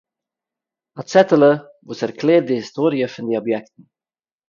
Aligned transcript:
אַ 0.99 1.07
צעטעלע, 1.11 1.51
וואָס 1.85 2.01
ערקלערט 2.05 2.45
די 2.47 2.53
היסטאָריע 2.57 3.05
פון 3.13 3.25
די 3.29 3.35
אָביעקטן 3.39 3.83